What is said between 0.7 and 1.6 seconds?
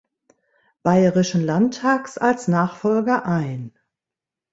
Bayerischen